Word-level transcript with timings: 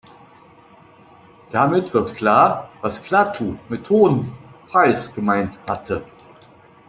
Damit 1.51 1.93
wird 1.93 2.15
klar, 2.15 2.71
was 2.81 3.03
Klaatu 3.03 3.57
mit 3.69 3.87
„hohen 3.87 4.31
Preis“ 4.67 5.13
gemeint 5.13 5.55
hatte. 5.69 6.03